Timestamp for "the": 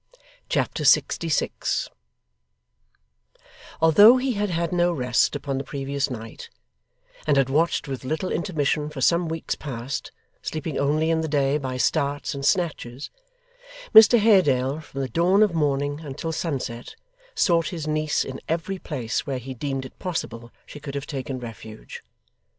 5.59-5.63, 11.21-11.27, 15.01-15.07